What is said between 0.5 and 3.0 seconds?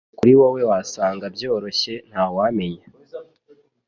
wasanga byoroshye ntawamenya